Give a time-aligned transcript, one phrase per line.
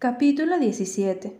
[0.00, 1.36] Capítulo 17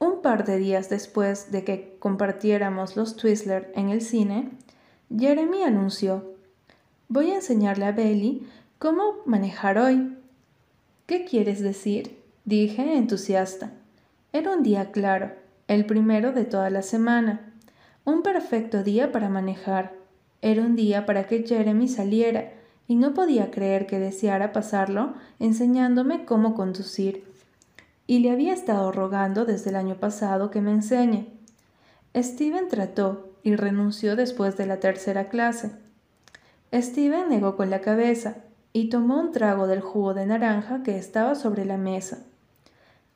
[0.00, 4.50] Un par de días después de que compartiéramos los Twizzler en el cine,
[5.08, 6.34] Jeremy anunció,
[7.08, 8.46] Voy a enseñarle a Belly
[8.78, 10.14] cómo manejar hoy.
[11.06, 12.18] ¿Qué quieres decir?
[12.44, 13.72] dije entusiasta.
[14.34, 15.32] Era un día claro,
[15.66, 17.54] el primero de toda la semana.
[18.04, 19.94] Un perfecto día para manejar.
[20.42, 22.52] Era un día para que Jeremy saliera,
[22.86, 27.29] y no podía creer que deseara pasarlo enseñándome cómo conducir.
[28.10, 31.28] Y le había estado rogando desde el año pasado que me enseñe.
[32.12, 35.70] Steven trató y renunció después de la tercera clase.
[36.74, 38.38] Steven negó con la cabeza
[38.72, 42.24] y tomó un trago del jugo de naranja que estaba sobre la mesa.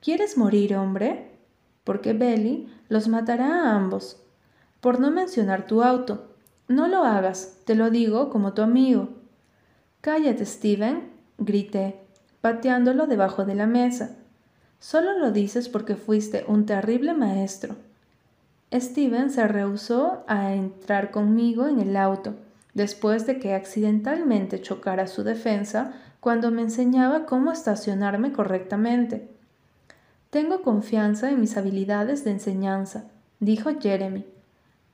[0.00, 1.40] ¿Quieres morir, hombre?
[1.82, 4.22] Porque Belly los matará a ambos.
[4.80, 6.36] Por no mencionar tu auto.
[6.68, 9.08] No lo hagas, te lo digo como tu amigo.
[10.00, 11.98] Cállate, Steven, grité,
[12.40, 14.18] pateándolo debajo de la mesa.
[14.84, 17.74] Solo lo dices porque fuiste un terrible maestro.
[18.70, 22.34] Steven se rehusó a entrar conmigo en el auto,
[22.74, 29.26] después de que accidentalmente chocara su defensa cuando me enseñaba cómo estacionarme correctamente.
[30.28, 33.04] Tengo confianza en mis habilidades de enseñanza,
[33.40, 34.26] dijo Jeremy.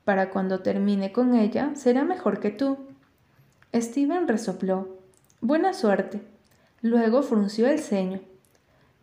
[0.05, 2.79] Para cuando termine con ella, será mejor que tú.
[3.75, 4.87] Steven resopló.
[5.41, 6.23] Buena suerte.
[6.81, 8.30] Luego frunció el ceño.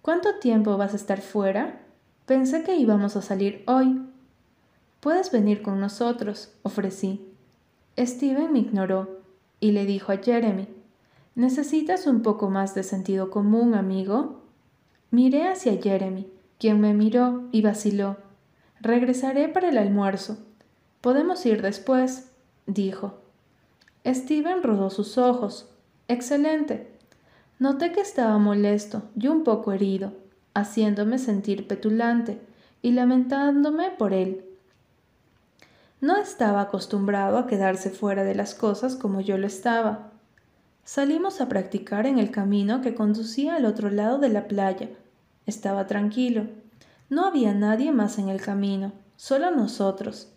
[0.08, 1.82] ¿Cuánto tiempo vas a estar fuera?
[2.26, 4.00] Pensé que íbamos a salir hoy.
[5.02, 7.28] Puedes venir con nosotros, ofrecí.
[8.00, 9.20] Steven me ignoró
[9.60, 10.70] y le dijo a Jeremy,
[11.36, 14.44] ¿Necesitas un poco más de sentido común, amigo?
[15.12, 18.16] Miré hacia Jeremy, quien me miró y vaciló.
[18.80, 20.38] Regresaré para el almuerzo.
[21.02, 22.32] Podemos ir después,
[22.66, 23.16] dijo.
[24.06, 25.70] Steven rodó sus ojos.
[26.08, 26.97] Excelente.
[27.60, 30.14] Noté que estaba molesto y un poco herido,
[30.54, 32.40] haciéndome sentir petulante
[32.82, 34.46] y lamentándome por él.
[36.00, 40.12] No estaba acostumbrado a quedarse fuera de las cosas como yo lo estaba.
[40.84, 44.90] Salimos a practicar en el camino que conducía al otro lado de la playa.
[45.48, 46.48] Estaba tranquilo.
[47.10, 50.32] No había nadie más en el camino, solo nosotros.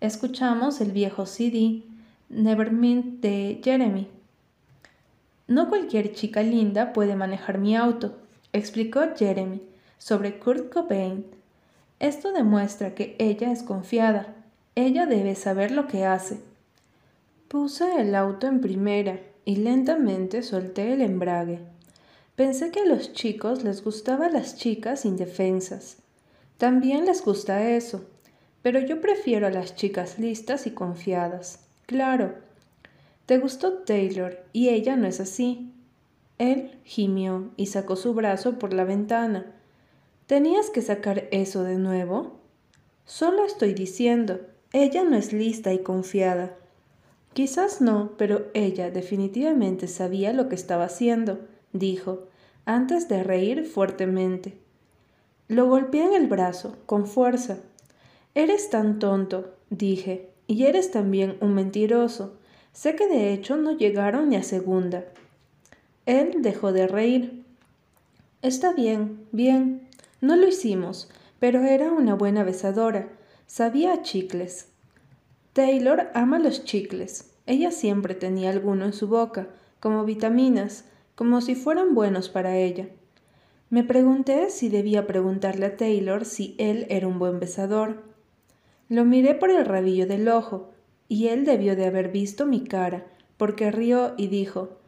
[0.00, 1.84] Escuchamos el viejo CD,
[2.28, 4.17] Nevermind de Jeremy.
[5.48, 8.18] No cualquier chica linda puede manejar mi auto,
[8.52, 9.62] explicó Jeremy
[9.96, 11.24] sobre Kurt Cobain.
[11.98, 14.34] Esto demuestra que ella es confiada.
[14.74, 16.38] Ella debe saber lo que hace.
[17.48, 21.60] Puse el auto en primera y lentamente solté el embrague.
[22.36, 25.96] Pensé que a los chicos les gustaban las chicas indefensas.
[26.58, 28.04] También les gusta eso,
[28.60, 31.60] pero yo prefiero a las chicas listas y confiadas.
[31.86, 32.47] Claro.
[33.28, 35.70] Te gustó Taylor y ella no es así.
[36.38, 39.54] Él gimió y sacó su brazo por la ventana.
[40.26, 42.38] ¿Tenías que sacar eso de nuevo?
[43.04, 44.40] Solo estoy diciendo,
[44.72, 46.56] ella no es lista y confiada.
[47.34, 51.38] Quizás no, pero ella definitivamente sabía lo que estaba haciendo,
[51.74, 52.28] dijo,
[52.64, 54.56] antes de reír fuertemente.
[55.48, 57.58] Lo golpeé en el brazo, con fuerza.
[58.34, 62.37] Eres tan tonto, dije, y eres también un mentiroso.
[62.78, 65.04] Sé que de hecho no llegaron ni a segunda.
[66.06, 67.42] Él dejó de reír.
[68.40, 69.88] Está bien, bien.
[70.20, 73.08] No lo hicimos, pero era una buena besadora.
[73.48, 74.68] Sabía chicles.
[75.54, 77.32] Taylor ama los chicles.
[77.46, 79.48] Ella siempre tenía alguno en su boca,
[79.80, 80.84] como vitaminas,
[81.16, 82.86] como si fueran buenos para ella.
[83.70, 88.04] Me pregunté si debía preguntarle a Taylor si él era un buen besador.
[88.88, 90.70] Lo miré por el rabillo del ojo,
[91.08, 94.78] y él debió de haber visto mi cara, porque rió y dijo,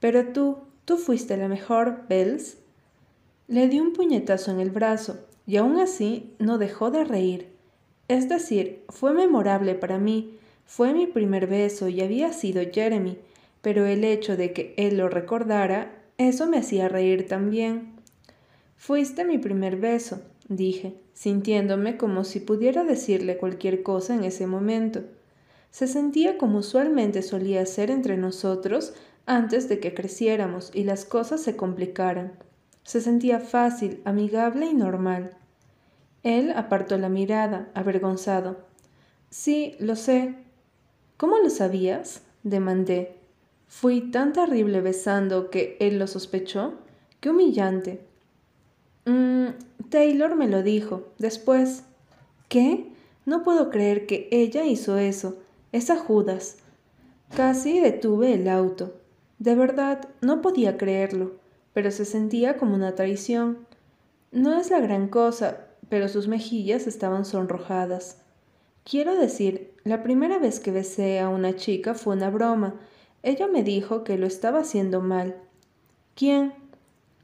[0.00, 2.58] Pero tú, tú fuiste la mejor, Bells.
[3.48, 7.48] Le di un puñetazo en el brazo, y aún así no dejó de reír.
[8.08, 13.18] Es decir, fue memorable para mí, fue mi primer beso y había sido Jeremy,
[13.62, 17.94] pero el hecho de que él lo recordara, eso me hacía reír también.
[18.76, 25.02] Fuiste mi primer beso, dije, sintiéndome como si pudiera decirle cualquier cosa en ese momento.
[25.74, 28.94] Se sentía como usualmente solía ser entre nosotros
[29.26, 32.34] antes de que creciéramos y las cosas se complicaran.
[32.84, 35.32] Se sentía fácil, amigable y normal.
[36.22, 38.56] Él apartó la mirada, avergonzado.
[39.30, 40.36] Sí, lo sé.
[41.16, 42.22] ¿Cómo lo sabías?
[42.44, 43.16] demandé.
[43.66, 46.74] Fui tan terrible besando que él lo sospechó.
[47.18, 47.98] Qué humillante.
[49.06, 49.46] Mm,
[49.88, 51.08] Taylor me lo dijo.
[51.18, 51.82] Después.
[52.48, 52.92] ¿Qué?
[53.26, 55.40] No puedo creer que ella hizo eso.
[55.74, 56.58] Esa Judas.
[57.36, 58.94] Casi detuve el auto.
[59.40, 61.32] De verdad, no podía creerlo,
[61.72, 63.66] pero se sentía como una traición.
[64.30, 68.22] No es la gran cosa, pero sus mejillas estaban sonrojadas.
[68.84, 72.76] Quiero decir, la primera vez que besé a una chica fue una broma.
[73.24, 75.34] Ella me dijo que lo estaba haciendo mal.
[76.14, 76.54] ¿Quién?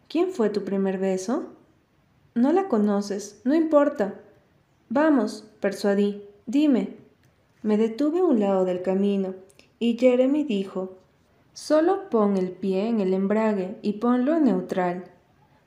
[0.09, 1.53] ¿Quién fue tu primer beso?
[2.35, 4.15] No la conoces, no importa.
[4.89, 7.00] Vamos, persuadí, dime.
[7.63, 9.35] Me detuve a un lado del camino,
[9.79, 10.97] y Jeremy dijo,
[11.53, 15.05] Solo pon el pie en el embrague y ponlo neutral.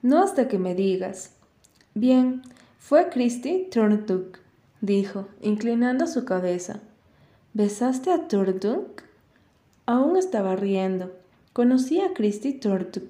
[0.02, 1.36] No hasta que me digas.
[1.94, 2.42] Bien,
[2.80, 4.44] fue Christy Turntuck
[4.84, 6.82] dijo, inclinando su cabeza.
[7.54, 9.04] ¿Besaste a Turduk?
[9.86, 11.14] Aún estaba riendo.
[11.54, 13.04] Conocí a Christy Turduk.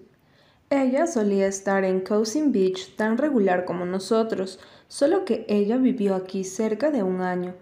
[0.70, 6.44] Ella solía estar en Cousin Beach tan regular como nosotros, solo que ella vivió aquí
[6.44, 7.56] cerca de un año.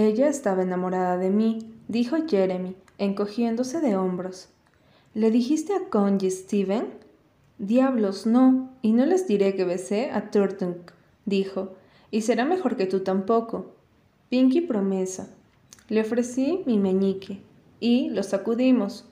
[0.00, 4.48] Ella estaba enamorada de mí, dijo Jeremy, encogiéndose de hombros.
[5.12, 6.86] ¿Le dijiste a Conji Steven?
[7.58, 10.94] Diablos, no, y no les diré que besé a Turduk,
[11.26, 11.74] dijo,
[12.10, 13.74] y será mejor que tú tampoco.
[14.30, 15.28] Pinky promesa.
[15.90, 17.42] Le ofrecí mi meñique
[17.78, 19.04] y lo sacudimos.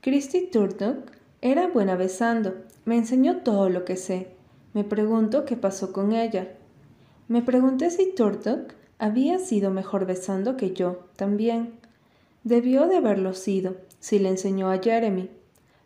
[0.00, 1.10] Christy Turnock
[1.42, 2.54] era buena besando.
[2.86, 4.28] Me enseñó todo lo que sé.
[4.72, 6.56] Me pregunto qué pasó con ella.
[7.28, 11.78] Me pregunté si Turnock había sido mejor besando que yo también.
[12.44, 15.30] Debió de haberlo sido, si le enseñó a Jeremy.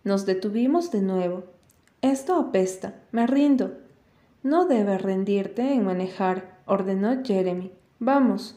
[0.05, 1.45] Nos detuvimos de nuevo.
[2.03, 3.79] Esto apesta, me rindo.
[4.43, 7.73] No debes rendirte en manejar, ordenó Jeremy.
[7.99, 8.57] Vamos.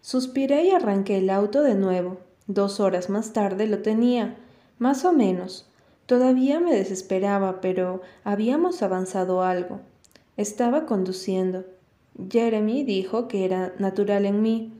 [0.00, 2.18] Suspiré y arranqué el auto de nuevo.
[2.46, 4.36] Dos horas más tarde lo tenía,
[4.78, 5.68] más o menos.
[6.06, 9.80] Todavía me desesperaba, pero habíamos avanzado algo.
[10.36, 11.64] Estaba conduciendo.
[12.30, 14.72] Jeremy dijo que era natural en mí.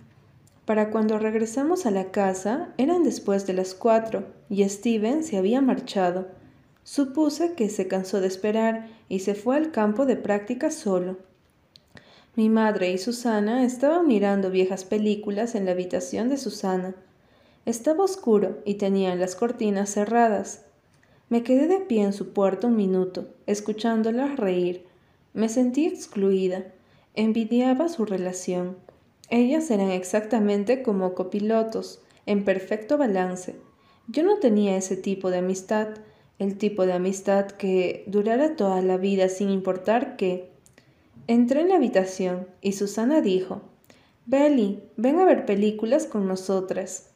[0.65, 5.61] Para cuando regresamos a la casa eran después de las cuatro y Steven se había
[5.61, 6.27] marchado.
[6.83, 11.19] Supuse que se cansó de esperar y se fue al campo de práctica solo.
[12.35, 16.95] Mi madre y Susana estaban mirando viejas películas en la habitación de Susana.
[17.67, 20.65] Estaba oscuro y tenían las cortinas cerradas.
[21.29, 24.87] Me quedé de pie en su puerta un minuto, escuchándolas reír.
[25.35, 26.73] Me sentí excluida.
[27.21, 28.77] Envidiaba su relación.
[29.29, 33.57] Ellas eran exactamente como copilotos, en perfecto balance.
[34.07, 35.89] Yo no tenía ese tipo de amistad,
[36.39, 40.53] el tipo de amistad que durara toda la vida sin importar qué.
[41.27, 43.63] Entré en la habitación y Susana dijo,
[44.27, 47.11] Belly, ven a ver películas con nosotras.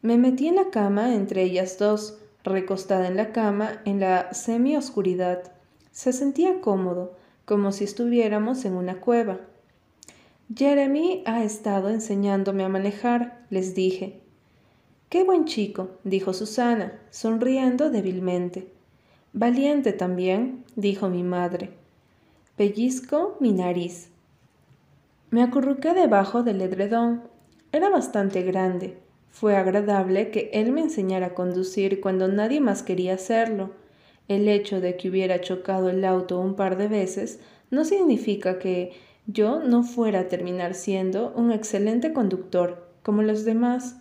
[0.00, 5.52] Me metí en la cama entre ellas dos, recostada en la cama en la semi-oscuridad.
[5.90, 7.18] Se sentía cómodo,
[7.52, 9.38] como si estuviéramos en una cueva.
[10.56, 14.22] Jeremy ha estado enseñándome a manejar, les dije.
[15.10, 18.68] Qué buen chico, dijo Susana, sonriendo débilmente.
[19.34, 21.74] Valiente también, dijo mi madre.
[22.56, 24.08] Pellizco mi nariz.
[25.28, 27.24] Me acurruqué debajo del edredón.
[27.70, 28.96] Era bastante grande.
[29.28, 33.72] Fue agradable que él me enseñara a conducir cuando nadie más quería hacerlo.
[34.28, 37.40] El hecho de que hubiera chocado el auto un par de veces
[37.70, 38.92] no significa que
[39.26, 43.96] yo no fuera a terminar siendo un excelente conductor, como los demás.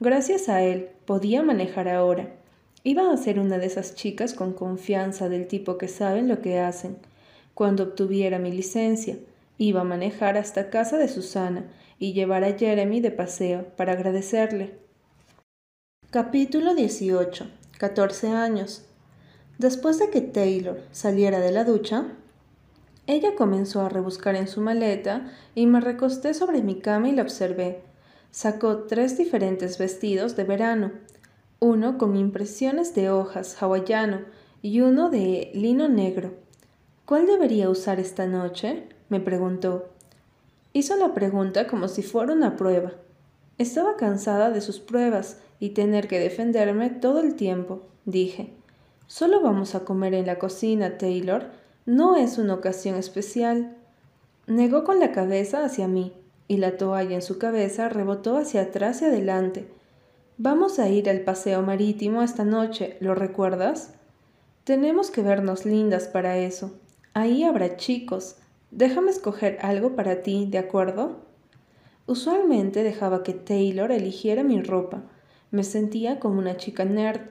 [0.00, 2.34] Gracias a él podía manejar ahora.
[2.84, 6.58] Iba a ser una de esas chicas con confianza del tipo que saben lo que
[6.58, 6.96] hacen.
[7.54, 9.16] Cuando obtuviera mi licencia,
[9.58, 11.64] iba a manejar hasta casa de Susana
[11.98, 14.74] y llevar a Jeremy de paseo para agradecerle.
[16.10, 17.46] Capítulo 18.
[17.78, 18.87] 14 años.
[19.58, 22.06] Después de que Taylor saliera de la ducha,
[23.08, 27.22] ella comenzó a rebuscar en su maleta y me recosté sobre mi cama y la
[27.22, 27.82] observé.
[28.30, 30.92] Sacó tres diferentes vestidos de verano,
[31.58, 34.20] uno con impresiones de hojas hawaiano
[34.62, 36.34] y uno de lino negro.
[37.04, 38.84] ¿Cuál debería usar esta noche?
[39.08, 39.88] me preguntó.
[40.72, 42.92] Hizo la pregunta como si fuera una prueba.
[43.56, 48.57] Estaba cansada de sus pruebas y tener que defenderme todo el tiempo, dije.
[49.08, 51.46] Solo vamos a comer en la cocina, Taylor.
[51.86, 53.74] No es una ocasión especial.
[54.46, 56.12] Negó con la cabeza hacia mí
[56.46, 59.66] y la toalla en su cabeza rebotó hacia atrás y adelante.
[60.36, 63.94] Vamos a ir al paseo marítimo esta noche, ¿lo recuerdas?
[64.64, 66.74] Tenemos que vernos lindas para eso.
[67.14, 68.36] Ahí habrá chicos.
[68.70, 71.22] Déjame escoger algo para ti, ¿de acuerdo?
[72.04, 75.02] Usualmente dejaba que Taylor eligiera mi ropa.
[75.50, 77.22] Me sentía como una chica nerd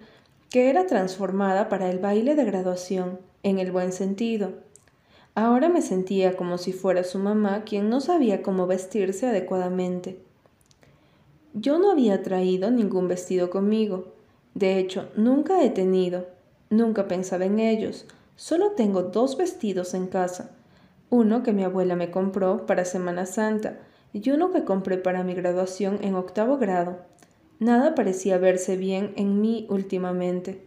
[0.50, 4.54] que era transformada para el baile de graduación, en el buen sentido.
[5.36, 10.20] Ahora me sentía como si fuera su mamá quien no sabía cómo vestirse adecuadamente.
[11.54, 14.14] Yo no había traído ningún vestido conmigo.
[14.54, 16.28] De hecho, nunca he tenido.
[16.70, 18.06] Nunca pensaba en ellos.
[18.36, 20.52] Solo tengo dos vestidos en casa.
[21.10, 23.80] Uno que mi abuela me compró para Semana Santa
[24.14, 26.98] y uno que compré para mi graduación en octavo grado.
[27.60, 30.62] Nada parecía verse bien en mí últimamente.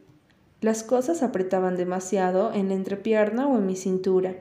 [0.60, 4.36] Las cosas apretaban demasiado en la entrepierna o en mi cintura.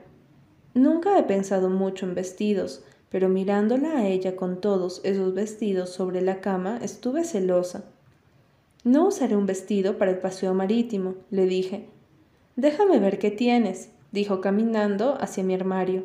[0.74, 6.20] Nunca he pensado mucho en vestidos, pero mirándola a ella con todos esos vestidos sobre
[6.22, 7.84] la cama estuve celosa.
[8.84, 11.86] No usaré un vestido para el paseo marítimo, le dije.
[12.56, 16.04] Déjame ver qué tienes, dijo caminando hacia mi armario.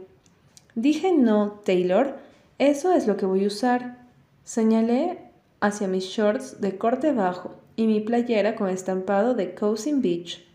[0.76, 2.18] Dije no, Taylor,
[2.60, 4.06] eso es lo que voy a usar.
[4.44, 5.25] Señalé
[5.66, 10.46] hacia mis shorts de corte bajo y mi playera con estampado de Cousin Beach.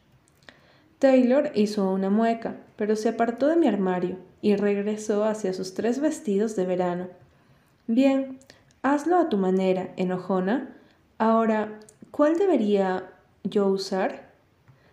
[1.01, 5.99] Taylor hizo una mueca, pero se apartó de mi armario y regresó hacia sus tres
[6.01, 7.09] vestidos de verano.
[7.89, 8.39] Bien,
[8.83, 10.77] hazlo a tu manera, enojona.
[11.19, 11.81] Ahora,
[12.13, 13.11] ¿cuál debería
[13.43, 14.31] yo usar?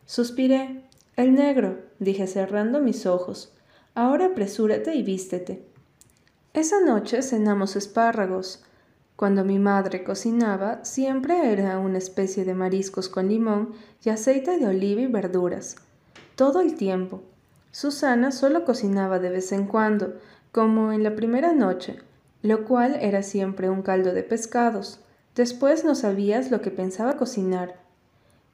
[0.08, 0.84] Suspiré.
[1.16, 3.54] El negro, dije cerrando mis ojos.
[3.94, 5.64] Ahora apresúrate y vístete.
[6.54, 8.64] Esa noche cenamos espárragos.
[9.18, 14.68] Cuando mi madre cocinaba, siempre era una especie de mariscos con limón y aceite de
[14.68, 15.76] oliva y verduras.
[16.36, 17.24] Todo el tiempo,
[17.72, 20.14] Susana solo cocinaba de vez en cuando,
[20.52, 21.98] como en la primera noche,
[22.44, 25.00] lo cual era siempre un caldo de pescados.
[25.36, 27.80] Después no sabías lo que pensaba cocinar.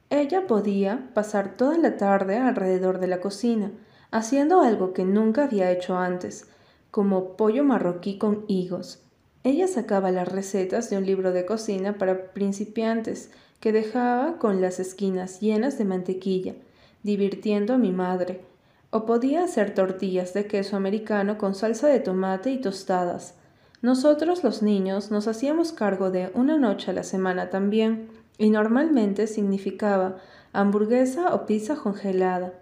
[0.08, 3.70] Ella podía pasar toda la tarde alrededor de la cocina,
[4.10, 6.46] haciendo algo que nunca había hecho antes,
[6.90, 9.04] como pollo marroquí con higos.
[9.44, 14.80] Ella sacaba las recetas de un libro de cocina para principiantes que dejaba con las
[14.80, 16.54] esquinas llenas de mantequilla,
[17.02, 18.40] divirtiendo a mi madre,
[18.88, 23.34] o podía hacer tortillas de queso americano con salsa de tomate y tostadas.
[23.82, 28.08] Nosotros los niños nos hacíamos cargo de una noche a la semana también,
[28.38, 30.16] y normalmente significaba
[30.54, 32.54] hamburguesa o pizza congelada.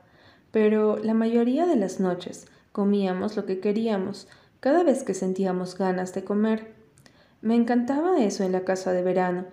[0.50, 4.26] Pero la mayoría de las noches comíamos lo que queríamos,
[4.60, 6.71] cada vez que sentíamos ganas de comer.
[7.42, 9.44] Me encantaba eso en la casa de verano.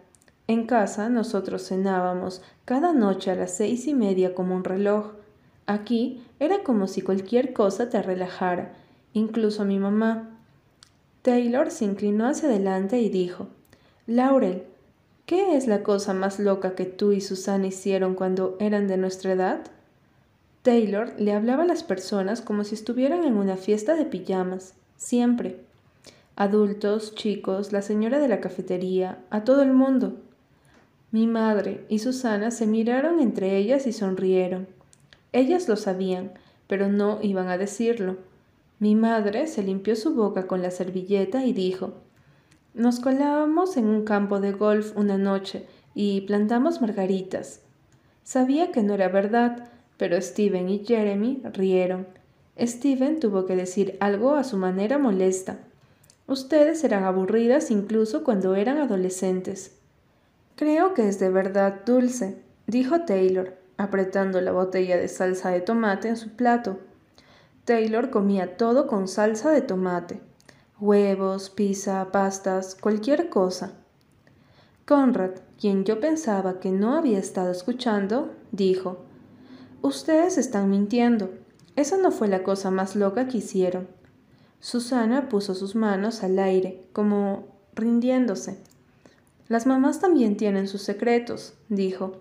[0.48, 5.12] En casa nosotros cenábamos cada noche a las seis y media como un reloj,
[5.70, 8.74] Aquí era como si cualquier cosa te relajara,
[9.14, 10.36] incluso mi mamá.
[11.22, 13.46] Taylor se inclinó hacia adelante y dijo,
[14.08, 14.64] Laurel,
[15.28, 19.34] ¿qué es la cosa más loca que tú y Susana hicieron cuando eran de nuestra
[19.34, 19.60] edad?
[20.64, 25.69] Taylor le hablaba a las personas como si estuvieran en una fiesta de pijamas, siempre.
[26.40, 30.14] Adultos, chicos, la señora de la cafetería, a todo el mundo.
[31.12, 34.70] Mi madre y Susana se miraron entre ellas y sonrieron.
[35.34, 36.32] Ellas lo sabían,
[36.66, 38.20] pero no iban a decirlo.
[38.80, 41.96] Mi madre se limpió su boca con la servilleta y dijo
[42.74, 47.64] Nos colábamos en un campo de golf una noche y plantamos margaritas.
[48.24, 49.68] Sabía que no era verdad,
[49.98, 52.08] pero Steven y Jeremy rieron.
[52.58, 55.60] Steven tuvo que decir algo a su manera molesta.
[56.30, 59.76] Ustedes eran aburridas incluso cuando eran adolescentes.
[60.56, 66.10] Creo que es de verdad dulce, dijo Taylor apretando la botella de salsa de tomate
[66.10, 66.80] en su plato.
[67.64, 70.22] Taylor comía todo con salsa de tomate.
[70.80, 73.72] Huevos, pizza, pastas, cualquier cosa.
[74.86, 79.06] Conrad, quien yo pensaba que no había estado escuchando, dijo,
[79.82, 81.30] Ustedes están mintiendo.
[81.78, 83.99] Esa no fue la cosa más loca que hicieron.
[84.62, 88.58] Susana puso sus manos al aire, como rindiéndose.
[89.48, 92.18] Las mamás también tienen sus secretos, dijo.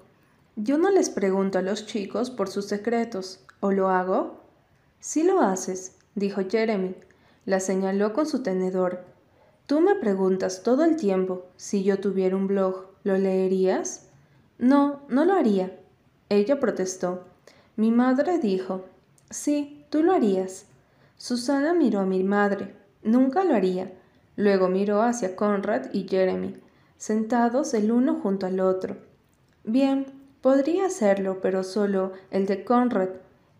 [0.56, 4.40] Yo no les pregunto a los chicos por sus secretos, ¿o lo hago?
[5.00, 6.94] Sí lo haces, dijo Jeremy.
[7.44, 9.04] La señaló con su tenedor.
[9.66, 14.08] Tú me preguntas todo el tiempo, si yo tuviera un blog, ¿lo leerías?
[14.58, 15.78] No, no lo haría.
[16.28, 17.24] Ella protestó.
[17.76, 18.84] Mi madre dijo,
[19.30, 20.67] sí, tú lo harías.
[21.18, 22.74] Susana miró a mi madre.
[23.02, 23.92] Nunca lo haría.
[24.36, 26.56] Luego miró hacia Conrad y Jeremy,
[26.96, 28.96] sentados el uno junto al otro.
[29.64, 33.08] Bien, Podría hacerlo, pero solo el de Conrad.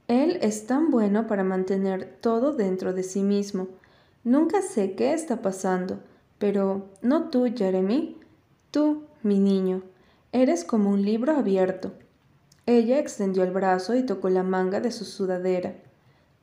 [0.06, 3.68] Él es tan bueno para mantener todo dentro de sí mismo.
[4.22, 5.98] Nunca sé qué está pasando,
[6.38, 8.16] pero no tú, Jeremy.
[8.70, 9.82] Tú, mi niño,
[10.30, 11.92] eres como un libro abierto.
[12.64, 15.74] Ella extendió el brazo y tocó la manga de su sudadera.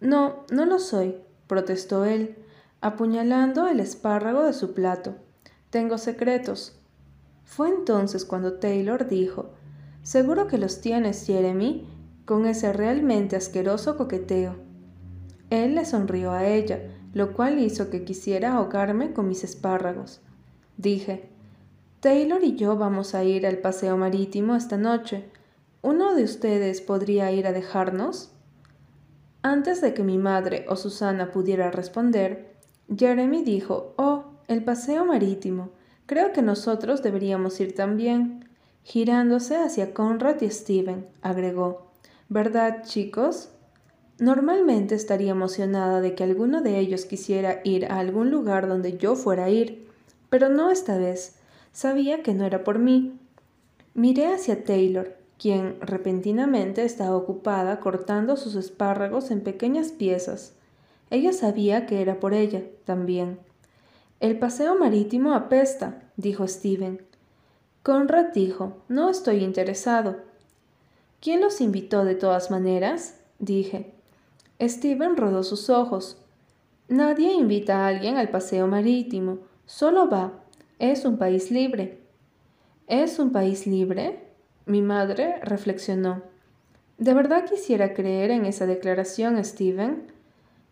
[0.06, 1.16] No, no lo soy,
[1.48, 2.36] protestó él,
[2.80, 5.16] apuñalando el espárrago de su plato.
[5.72, 6.78] Tengo secretos.
[7.44, 9.50] Fue entonces cuando Taylor dijo
[10.04, 11.88] Seguro que los tienes, Jeremy,
[12.26, 14.58] con ese realmente asqueroso coqueteo.
[15.50, 16.82] Él le sonrió a ella,
[17.16, 20.22] lo cual hizo que quisiera ahogarme con mis espárragos.
[20.78, 21.30] Dije,
[22.00, 25.26] Taylor y yo vamos a ir al paseo marítimo esta noche.
[25.82, 28.35] ¿Uno de ustedes podría ir a dejarnos?
[29.46, 32.56] Antes de que mi madre o Susana pudiera responder,
[32.90, 35.70] Jeremy dijo, Oh, el paseo marítimo.
[36.08, 38.50] Creo que nosotros deberíamos ir también.
[38.82, 41.92] Girándose hacia Conrad y Steven, agregó,
[42.28, 43.50] ¿Verdad, chicos?
[44.18, 49.16] Normalmente estaría emocionada de que alguno de ellos quisiera ir a algún lugar donde yo
[49.16, 49.88] fuera a ir,
[50.32, 51.36] pero no esta vez.
[51.72, 53.20] Sabía que no era por mí.
[53.94, 60.56] Miré hacia Taylor, quien repentinamente estaba ocupada cortando sus espárragos en pequeñas piezas.
[61.12, 63.38] Ella sabía que era por ella también.
[64.20, 67.06] El paseo marítimo apesta, dijo Steven.
[67.84, 70.16] Conrad dijo, no estoy interesado.
[71.20, 73.20] ¿Quién los invitó de todas maneras?
[73.38, 73.94] dije.
[74.60, 76.18] Steven rodó sus ojos.
[76.88, 79.38] Nadie invita a alguien al paseo marítimo,
[79.68, 80.44] solo va.
[80.80, 82.00] Es un país libre.
[82.88, 84.25] ¿Es un país libre?
[84.66, 86.24] Mi madre reflexionó.
[86.98, 90.12] ¿De verdad quisiera creer en esa declaración, Steven?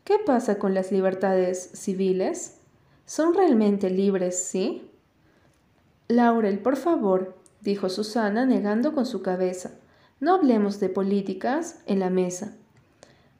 [0.03, 2.57] ¿Qué pasa con las libertades civiles?
[3.05, 4.89] ¿Son realmente libres, sí?
[6.07, 9.71] Laurel, por favor, dijo Susana negando con su cabeza.
[10.19, 12.55] No hablemos de políticas en la mesa.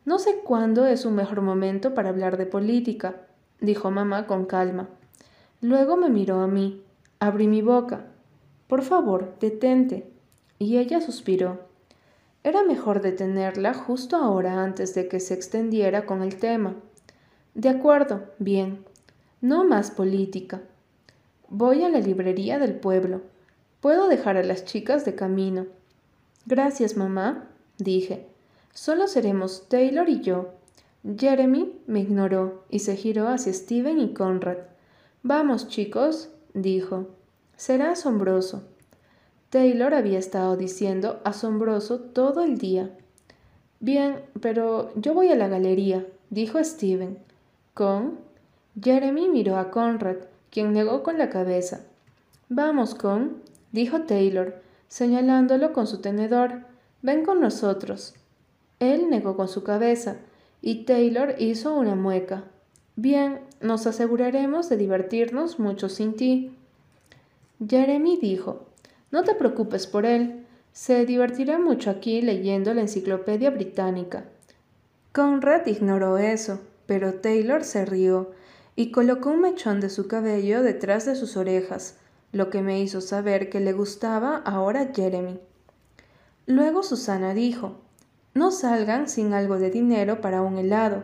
[0.06, 3.16] No sé cuándo es un mejor momento para hablar de política,
[3.60, 4.90] dijo mamá con calma.
[5.62, 6.84] Luego me miró a mí.
[7.20, 8.06] Abrí mi boca.
[8.68, 10.12] Por favor, detente.
[10.60, 11.60] Y ella suspiró.
[12.44, 16.76] Era mejor detenerla justo ahora antes de que se extendiera con el tema.
[17.54, 18.84] De acuerdo, bien.
[19.42, 20.62] No más política.
[21.50, 23.22] Voy a la librería del pueblo.
[23.80, 25.68] Puedo dejar a las chicas de camino.
[26.46, 28.28] Gracias, mamá, dije.
[28.74, 30.54] Solo seremos Taylor y yo.
[31.18, 34.58] Jeremy me ignoró y se giró hacia Steven y Conrad.
[35.22, 37.08] Vamos, chicos, dijo.
[37.56, 38.64] Será asombroso.
[39.54, 42.90] Taylor había estado diciendo asombroso todo el día.
[43.80, 47.20] Bien, pero yo voy a la galería, dijo Steven.
[47.76, 48.18] ¿Con?
[48.82, 50.16] Jeremy miró a Conrad,
[50.50, 51.82] quien negó con la cabeza.
[52.50, 54.56] Vamos, con, dijo Taylor,
[54.88, 56.62] señalándolo con su tenedor.
[57.04, 58.16] Ven con nosotros.
[58.80, 60.16] Él negó con su cabeza,
[60.63, 62.46] y Taylor hizo una mueca.
[62.96, 66.56] Bien, nos aseguraremos de divertirnos mucho sin ti.
[67.63, 68.73] Jeremy dijo,
[69.13, 74.26] No te preocupes por él, se divertirá mucho aquí leyendo la enciclopedia británica.
[75.12, 78.32] Conrad ignoró eso, pero Taylor se rió
[78.76, 81.97] y colocó un mechón de su cabello detrás de sus orejas,
[82.32, 85.39] lo que me hizo saber que le gustaba ahora Jeremy.
[86.47, 87.76] Luego Susana dijo,
[88.34, 91.04] no salgan sin algo de dinero para un helado.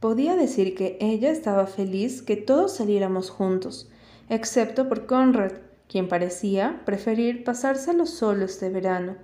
[0.00, 3.90] Podía decir que ella estaba feliz que todos saliéramos juntos,
[4.30, 5.52] excepto por Conrad,
[5.92, 9.16] quien parecía preferir pasárselo solo este verano.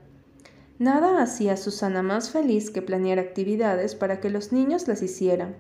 [0.79, 5.57] Nada hacía a Susana más feliz que planear actividades para que los niños las hicieran.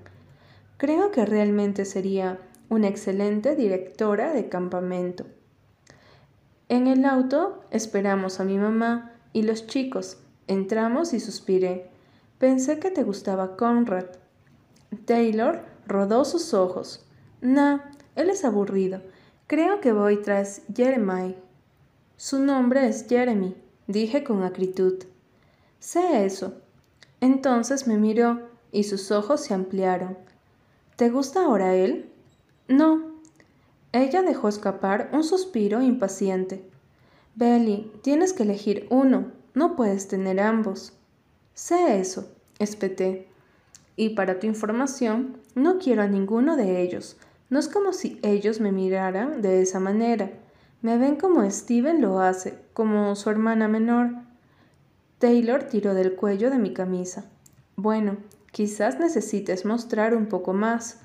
[0.76, 5.24] Creo que realmente sería una excelente directora de campamento.
[6.68, 11.90] En el auto esperamos a mi mamá y los chicos, Entramos y suspiré.
[12.38, 14.06] Pensé que te gustaba Conrad.
[15.04, 17.06] Taylor rodó sus ojos.
[17.42, 17.82] No,
[18.14, 19.02] él es aburrido.
[19.48, 21.34] Creo que voy tras Jeremy.
[22.18, 23.56] Su nombre es Jeremy,
[23.86, 25.04] dije con acritud.
[25.78, 26.60] Sé eso.
[27.22, 30.18] Entonces me miró y sus ojos se ampliaron.
[30.96, 32.10] ¿Te gusta ahora él?
[32.68, 33.00] No.
[33.92, 36.62] Ella dejó escapar un suspiro impaciente.
[37.34, 40.92] Belly, tienes que elegir uno, no puedes tener ambos.
[41.54, 43.28] Sé eso, espeté.
[43.96, 47.16] Y para tu información, no quiero a ninguno de ellos.
[47.50, 50.30] No es como si ellos me miraran de esa manera.
[50.82, 54.10] Me ven como Steven lo hace, como su hermana menor.
[55.18, 57.24] Taylor tiró del cuello de mi camisa.
[57.76, 58.18] Bueno,
[58.52, 61.00] quizás necesites mostrar un poco más.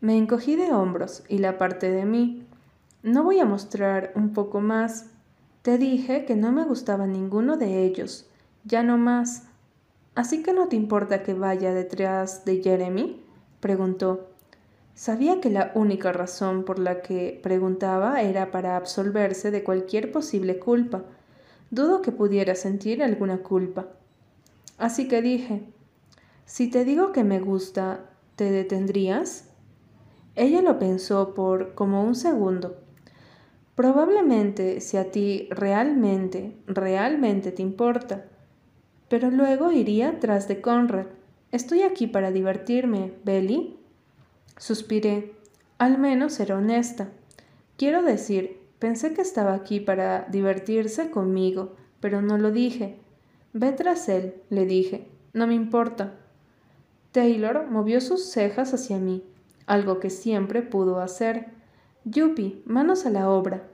[0.00, 2.46] Me encogí de hombros y la parte de mí.
[3.02, 5.06] No voy a mostrar un poco más.
[5.62, 8.26] Te dije que no me gustaba ninguno de ellos,
[8.64, 9.44] ya no más.
[10.14, 13.22] ¿Así que no te importa que vaya detrás de Jeremy?
[13.60, 14.31] preguntó.
[14.94, 20.58] Sabía que la única razón por la que preguntaba era para absolverse de cualquier posible
[20.58, 21.04] culpa.
[21.70, 23.88] Dudo que pudiera sentir alguna culpa.
[24.76, 25.62] Así que dije,
[26.44, 29.48] si te digo que me gusta, ¿te detendrías?
[30.34, 32.76] Ella lo pensó por como un segundo.
[33.74, 38.26] Probablemente si a ti realmente, realmente te importa.
[39.08, 41.06] Pero luego iría tras de Conrad.
[41.50, 43.81] Estoy aquí para divertirme, Belly.
[44.62, 45.34] Suspiré.
[45.78, 47.08] Al menos era honesta.
[47.76, 53.00] Quiero decir, pensé que estaba aquí para divertirse conmigo, pero no lo dije.
[53.52, 55.08] Ve tras él, le dije.
[55.32, 56.14] No me importa.
[57.10, 59.24] Taylor movió sus cejas hacia mí,
[59.66, 61.46] algo que siempre pudo hacer.
[62.04, 63.64] Yuppie, manos a la obra.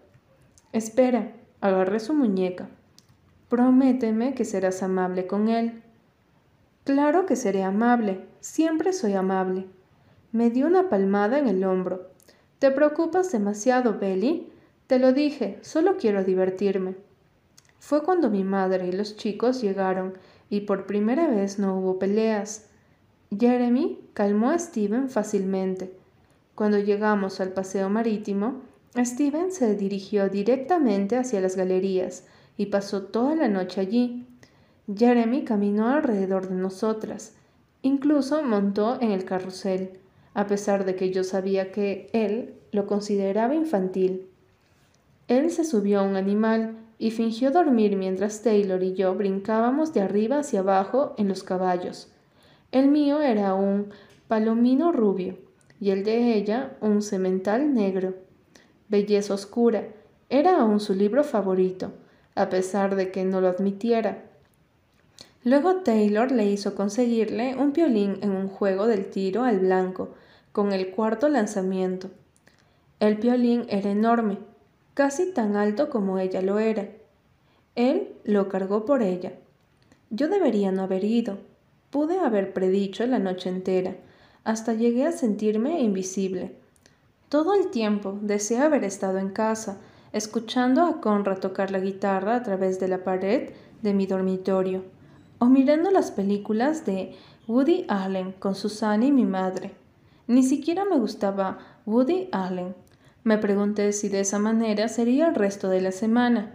[0.72, 2.70] Espera, agarré su muñeca.
[3.50, 5.82] Prométeme que serás amable con él.
[6.84, 9.66] Claro que seré amable, siempre soy amable.
[10.30, 12.10] Me dio una palmada en el hombro.
[12.58, 14.52] ¿Te preocupas demasiado, Belly?
[14.86, 16.96] Te lo dije, solo quiero divertirme.
[17.78, 20.14] Fue cuando mi madre y los chicos llegaron
[20.50, 22.66] y por primera vez no hubo peleas.
[23.30, 25.92] Jeremy calmó a Steven fácilmente.
[26.54, 28.60] Cuando llegamos al paseo marítimo,
[28.96, 32.24] Steven se dirigió directamente hacia las galerías
[32.56, 34.26] y pasó toda la noche allí.
[34.94, 37.34] Jeremy caminó alrededor de nosotras,
[37.82, 40.00] incluso montó en el carrusel,
[40.34, 44.28] a pesar de que yo sabía que él lo consideraba infantil.
[45.26, 50.00] Él se subió a un animal y fingió dormir mientras Taylor y yo brincábamos de
[50.00, 52.08] arriba hacia abajo en los caballos.
[52.72, 53.90] El mío era un
[54.26, 55.38] palomino rubio
[55.80, 58.14] y el de ella un semental negro.
[58.88, 59.88] Belleza oscura
[60.28, 61.92] era aún su libro favorito,
[62.34, 64.24] a pesar de que no lo admitiera.
[65.48, 70.10] Luego Taylor le hizo conseguirle un violín en un juego del tiro al blanco,
[70.52, 72.10] con el cuarto lanzamiento.
[73.00, 74.36] El violín era enorme,
[74.92, 76.88] casi tan alto como ella lo era.
[77.76, 79.32] Él lo cargó por ella.
[80.10, 81.38] Yo debería no haber ido.
[81.88, 83.96] Pude haber predicho la noche entera.
[84.44, 86.56] Hasta llegué a sentirme invisible.
[87.30, 89.78] Todo el tiempo deseé haber estado en casa,
[90.12, 93.48] escuchando a Conrad tocar la guitarra a través de la pared
[93.80, 94.84] de mi dormitorio,
[95.38, 97.14] o mirando las películas de
[97.46, 99.72] Woody Allen con Susana y mi madre.
[100.26, 102.74] Ni siquiera me gustaba Woody Allen.
[103.24, 106.54] Me pregunté si de esa manera sería el resto de la semana.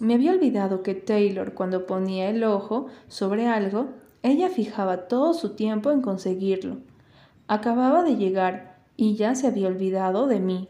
[0.00, 3.88] Me había olvidado que Taylor, cuando ponía el ojo sobre algo,
[4.22, 6.78] ella fijaba todo su tiempo en conseguirlo.
[7.46, 10.68] Acababa de llegar y ya se había olvidado de mí.